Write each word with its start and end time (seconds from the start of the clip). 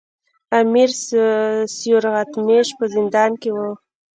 امیر 0.59 0.89
سیورغتمیش 1.77 2.67
په 2.77 2.85
زندان 2.93 3.31
کې 3.41 3.49
وو. 3.55 3.69